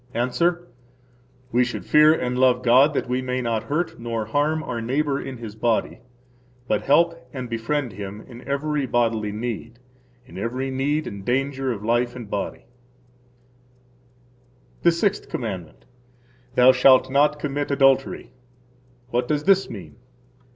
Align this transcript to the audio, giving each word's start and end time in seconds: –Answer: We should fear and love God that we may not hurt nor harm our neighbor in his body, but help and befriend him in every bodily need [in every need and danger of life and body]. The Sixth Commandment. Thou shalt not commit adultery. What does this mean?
–Answer: 0.15 0.67
We 1.51 1.63
should 1.63 1.85
fear 1.85 2.11
and 2.11 2.35
love 2.35 2.63
God 2.63 2.95
that 2.95 3.07
we 3.07 3.21
may 3.21 3.39
not 3.39 3.65
hurt 3.65 3.99
nor 3.99 4.25
harm 4.25 4.63
our 4.63 4.81
neighbor 4.81 5.21
in 5.21 5.37
his 5.37 5.53
body, 5.53 5.99
but 6.67 6.81
help 6.81 7.29
and 7.31 7.47
befriend 7.47 7.93
him 7.93 8.19
in 8.21 8.41
every 8.47 8.87
bodily 8.87 9.31
need 9.31 9.77
[in 10.25 10.39
every 10.39 10.71
need 10.71 11.05
and 11.05 11.23
danger 11.23 11.71
of 11.71 11.85
life 11.85 12.15
and 12.15 12.31
body]. 12.31 12.65
The 14.81 14.91
Sixth 14.91 15.29
Commandment. 15.29 15.85
Thou 16.55 16.71
shalt 16.71 17.11
not 17.11 17.37
commit 17.37 17.69
adultery. 17.69 18.31
What 19.11 19.27
does 19.27 19.43
this 19.43 19.69
mean? 19.69 19.97